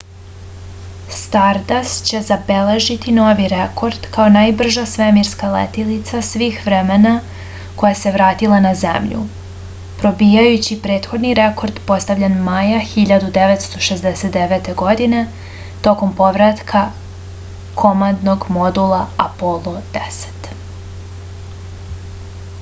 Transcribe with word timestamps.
stardast 1.15 2.05
će 2.11 2.19
zabeležiti 2.29 3.11
novi 3.17 3.43
rekord 3.51 4.07
kao 4.15 4.23
najbrža 4.35 4.85
svemirska 4.93 5.49
letilica 5.55 6.21
svih 6.29 6.57
vremena 6.69 7.11
koja 7.81 7.91
se 7.99 8.13
vratila 8.15 8.61
na 8.65 8.71
zemlju 8.79 9.21
probijajući 9.99 10.79
prethodni 10.87 11.35
rekord 11.41 11.83
postavljen 11.91 12.39
maja 12.49 12.81
1969. 12.95 14.73
godine 14.83 15.21
tokom 15.89 16.15
povratka 16.23 16.85
komandnog 17.83 18.49
modula 18.59 19.03
apolo 19.29 19.75
x 20.07 20.25